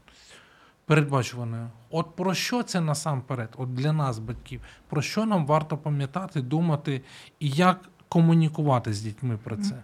[0.85, 1.69] Передбачуваною.
[1.89, 3.49] От про що це насамперед?
[3.57, 7.01] От для нас, батьків, про що нам варто пам'ятати, думати
[7.39, 9.83] і як комунікувати з дітьми про це?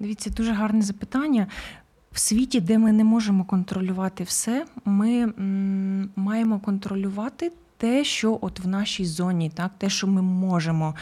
[0.00, 1.46] Дивіться, дуже гарне запитання.
[2.12, 8.60] В світі, де ми не можемо контролювати все, ми м, маємо контролювати те, що от
[8.60, 10.94] в нашій зоні, так, те, що ми можемо.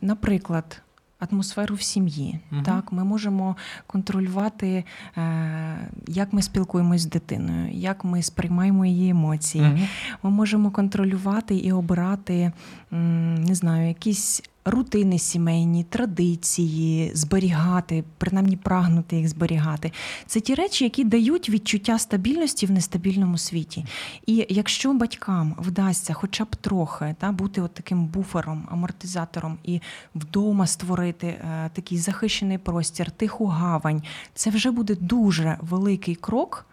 [0.00, 0.82] Наприклад,
[1.18, 2.40] атмосферу в сім'ї.
[2.50, 2.62] Мгм.
[2.62, 4.84] Так, ми можемо контролювати,
[5.16, 9.64] е, як ми спілкуємось з дитиною, як ми сприймаємо її емоції.
[9.64, 9.88] Мгм.
[10.22, 12.52] Ми можемо контролювати і обирати,
[12.90, 19.92] не знаю, якісь рутини сімейні, традиції, зберігати, принаймні прагнути їх зберігати.
[20.26, 23.84] Це ті речі, які дають відчуття стабільності в нестабільному світі.
[24.26, 29.80] І якщо батькам вдасться хоча б трохи та, бути от таким буфером, амортизатором і
[30.14, 34.02] вдома створити е, такий захищений простір, тиху гавань,
[34.34, 36.66] це вже буде дуже великий крок.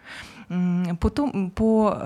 [1.00, 1.10] По,
[1.54, 1.98] по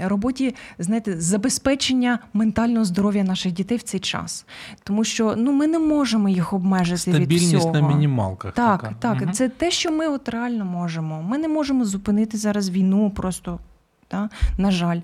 [0.00, 4.46] роботі знаєте, забезпечення ментального здоров'я наших дітей в цей час.
[4.84, 7.72] Тому що ну, ми не можемо їх обмежити від Стабільність всього.
[7.74, 8.54] на мінімалках.
[8.54, 8.94] Так, така.
[8.98, 9.32] так, Мгм.
[9.32, 11.22] це те, що ми от реально можемо.
[11.22, 13.58] Ми не можемо зупинити зараз війну просто.
[14.08, 15.00] Та, на жаль,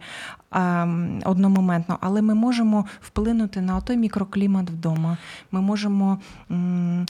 [0.52, 5.16] ем, одномоментно, але ми можемо вплинути на той мікроклімат вдома.
[5.52, 6.18] Ми можемо
[6.50, 7.06] м,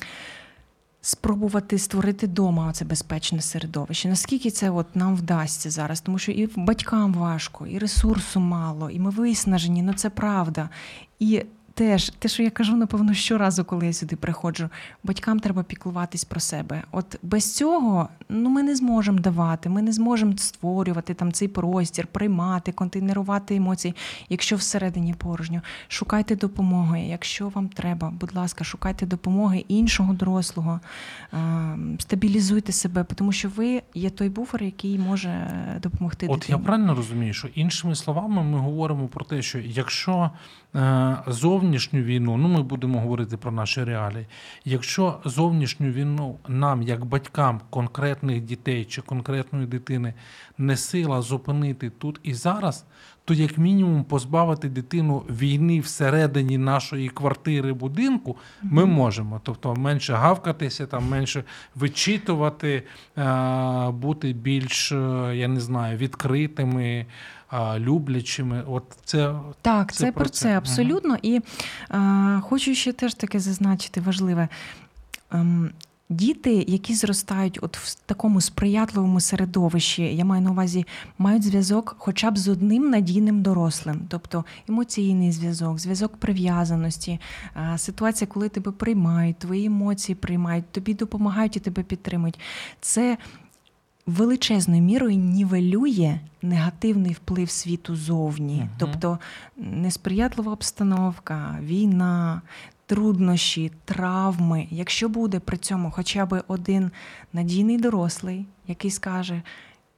[1.06, 4.08] спробувати створити вдома це безпечне середовище.
[4.08, 6.00] Наскільки це от нам вдасться зараз?
[6.00, 10.68] Тому що і батькам важко, і ресурсу мало, і ми виснажені, ну це правда.
[11.18, 11.42] І
[11.76, 14.68] теж те, що я кажу, напевно, щоразу, коли я сюди приходжу,
[15.04, 16.82] батькам треба піклуватись про себе.
[16.92, 22.06] От без цього ну, ми не зможемо давати, ми не зможемо створювати там цей простір,
[22.06, 23.94] приймати, контейнерувати емоції,
[24.28, 25.60] якщо всередині порожньо.
[25.88, 27.00] Шукайте допомоги.
[27.00, 30.80] Якщо вам треба, будь ласка, шукайте допомоги іншого дорослого,
[31.98, 35.50] стабілізуйте себе, тому що ви є той буфер, який може
[35.82, 40.30] допомогти От я правильно розумію, що іншими словами ми говоримо про те, що якщо
[40.74, 44.26] е, зовні зовнішню війну, ну ми будемо говорити про наші реалії.
[44.64, 50.14] Якщо зовнішню війну нам, як батькам конкретних дітей чи конкретної дитини,
[50.58, 52.84] не сила зупинити тут і зараз,
[53.24, 59.40] то як мінімум позбавити дитину війни всередині нашої квартири будинку ми можемо.
[59.44, 61.44] Тобто менше гавкатися, там менше
[61.74, 62.82] вичитувати,
[63.18, 64.96] е, бути більш, е,
[65.34, 67.06] я не знаю, відкритими,
[67.78, 68.64] люблячими.
[68.66, 70.30] От це Так, Це це, про це.
[70.40, 71.18] це абсолютно.
[71.22, 71.40] І
[71.90, 74.48] е, хочу ще теж таке зазначити важливе.
[75.32, 75.70] Ем,
[76.08, 80.86] Діти, які зростають от в такому сприятливому середовищі, я маю на увазі,
[81.18, 87.20] мають зв'язок хоча б з одним надійним дорослим, тобто емоційний зв'язок, зв'язок прив'язаності,
[87.76, 92.38] ситуація, коли тебе приймають, твої емоції приймають, тобі допомагають і тебе підтримують.
[92.80, 93.16] Це
[94.06, 98.56] величезною мірою нівелює негативний вплив світу зовні.
[98.56, 98.68] Мгм.
[98.78, 99.18] Тобто
[99.56, 102.42] несприятлива обстановка, війна,
[102.86, 104.66] труднощі, травми.
[104.70, 106.90] Якщо буде при цьому хоча б один
[107.32, 109.42] надійний дорослий, який скаже: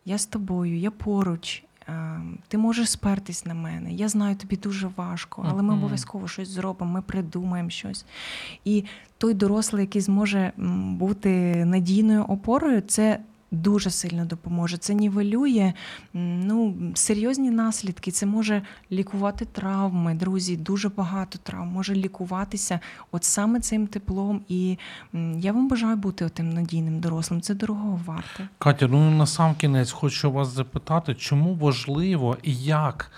[0.04, 1.64] Я з тобою, я поруч.
[2.48, 3.92] Ти можеш спертись на мене.
[3.92, 8.04] Я знаю, тобі дуже важко, але ми обов'язково щось зробимо, ми придумаємо щось.
[8.64, 8.84] І
[9.18, 10.52] той дорослий, який зможе
[10.98, 13.20] бути надійною опорою, це
[13.50, 14.76] дуже сильно допоможе.
[14.76, 15.72] Це нівелює
[16.12, 18.10] ну, серйозні наслідки.
[18.10, 22.80] Це може лікувати травми, друзі, дуже багато травм може лікуватися
[23.12, 24.40] от саме цим теплом.
[24.48, 24.78] І
[25.36, 27.40] я вам бажаю бути тим надійним дорослим.
[27.40, 28.48] Це дорого варте.
[28.58, 33.10] Катя, ну на сам кінець хочу вас запитати, чому важливо і як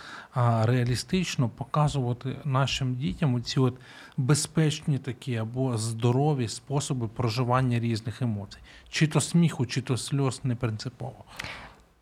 [0.63, 3.75] реалістично показувати нашим дітям ці от
[4.21, 8.59] безпечні такі або здорові способи проживання різних емоцій,
[8.89, 11.25] чи то сміху, чи то сльоз не принципово.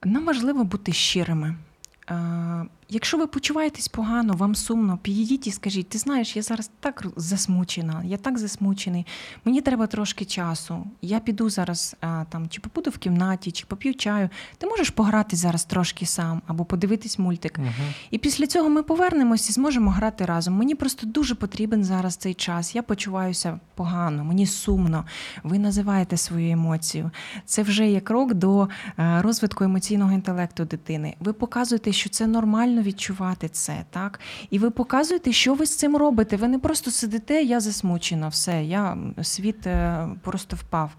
[0.04, 1.56] Нам важливо бути щирими.
[2.90, 8.02] Якщо ви почуваєтесь погано, вам сумно, підійдіть і скажіть, ти знаєш, я зараз так засмучена,
[8.04, 9.06] я так засмучений,
[9.44, 10.86] мені треба трошки часу.
[11.02, 11.96] Я піду зараз
[12.28, 14.28] там, чи побуду в кімнаті, чи поп'ю чаю.
[14.58, 17.58] Ти можеш пограти зараз трошки сам або подивитись мультик.
[17.58, 17.68] Угу.
[18.10, 20.54] І після цього ми повернемось і зможемо грати разом.
[20.54, 22.74] Мені просто дуже потрібен зараз цей час.
[22.74, 25.04] Я почуваюся погано, мені сумно.
[25.42, 27.10] Ви називаєте свою емоцію.
[27.44, 31.14] Це вже є крок до е, розвитку емоційного інтелекту дитини.
[31.20, 34.20] Ви показуєте, що це нормально відчувати це, так?
[34.50, 36.36] І ви показуєте, що ви з цим робите.
[36.36, 40.90] Ви не просто сидите, я засмучена, все, я світ е, просто впав.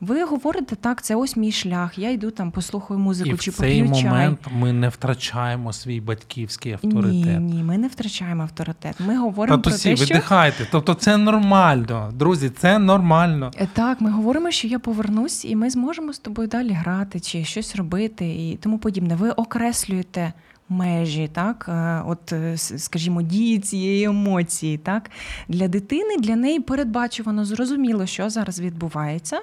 [0.00, 1.98] Ви говорите, так, це ось мій шлях.
[1.98, 4.10] Я йду там, послухаю музику І в чи цей поп'ю чай.
[4.10, 7.40] момент ми не втрачаємо свій батьківський авторитет.
[7.40, 8.94] Ні, ні, ми не втрачаємо авторитет.
[9.00, 10.66] Ми говоримо про Татусі, те, що видихайте.
[10.72, 12.12] Тобто це нормально.
[12.14, 13.50] Друзі, це нормально.
[13.60, 17.44] Е, так, ми говоримо, що я повернусь, і ми зможемо з тобою далі грати чи
[17.44, 19.14] щось робити і тому подібне.
[19.16, 20.32] Ви окреслюєте.
[20.68, 25.10] Межі, так, е, от, е, скажімо, дії цієї емоції, так
[25.48, 29.40] для дитини для неї передбачувано, зрозуміло, що зараз відбувається,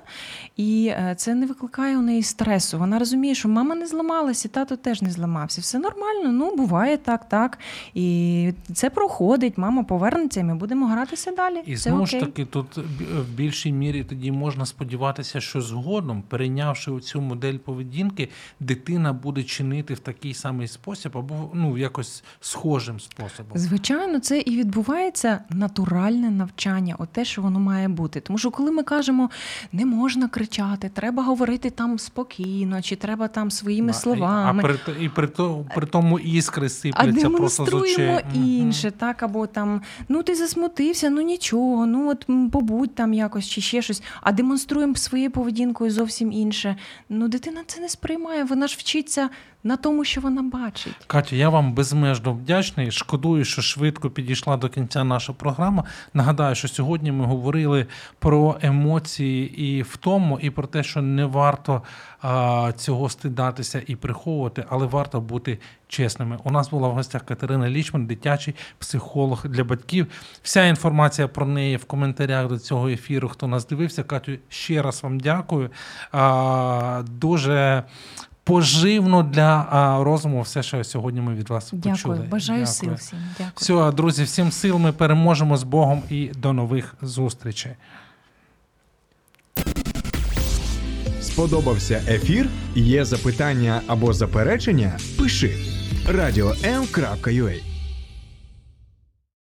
[0.57, 2.79] і е, це не викликає у неї стресу.
[2.79, 5.61] Вона розуміє, що мама не зламалася, тато теж не зламався.
[5.61, 7.59] Все нормально, ну буває так, так.
[7.93, 9.57] І це проходить.
[9.57, 11.61] Мама повернеться, і ми будемо гратися далі.
[11.65, 12.77] І Все знову ж таки, тут
[13.17, 19.93] в більшій мірі тоді можна сподіватися, що згодом, перейнявши цю модель поведінки, дитина буде чинити
[19.93, 23.57] в такий самий спосіб або ну якось схожим способом.
[23.57, 28.19] Звичайно, це і відбувається натуральне навчання, от те, що воно має бути.
[28.19, 29.29] Тому що коли ми кажемо,
[29.71, 34.63] не можна кричати, треба говорити там спокійно, чи треба там своїми Да, словами.
[34.63, 38.21] А при, і при, то, при тому іскри А сипляться просто з очей.
[38.33, 43.61] інше, так, або там, ну ти засмутився, ну нічого, ну от побудь там якось чи
[43.61, 46.75] ще щось, а демонструємо своєю поведінкою зовсім інше.
[47.09, 49.29] Ну, дитина це не сприймає, вона ж вчиться
[49.65, 50.95] на тому, що вона бачить.
[51.07, 52.91] Катя, я вам безмежно вдячний.
[52.91, 55.83] Шкодую, що швидко підійшла до кінця наша програма.
[56.13, 57.85] Нагадаю, що сьогодні ми говорили
[58.19, 61.81] про емоції і втому, і про те, що не варто
[62.21, 66.39] а, цього стидатися і приховувати, але варто бути чесними.
[66.43, 70.07] У нас була в гостях Катерина Лічман, дитячий психолог для батьків.
[70.43, 73.29] Вся інформація про неї в коментарях до цього ефіру.
[73.29, 75.69] Хто нас дивився, Катю, ще раз вам дякую.
[76.11, 77.83] А, дуже
[78.45, 81.95] поживно для а, розуму все, що сьогодні ми від вас Дякую.
[81.95, 82.27] почули.
[82.31, 83.19] Бажаю сил всім.
[83.37, 83.51] Дякую.
[83.55, 84.77] Все, друзі, всім сил.
[84.77, 87.71] Ми переможемо з Богом і до нових зустрічей.
[91.21, 92.49] Сподобався ефір?
[92.75, 94.97] Є запитання або заперечення?
[95.17, 95.57] Пиши
[96.07, 97.74] радіом.ua